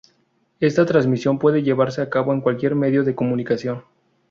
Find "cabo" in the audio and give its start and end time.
2.09-2.33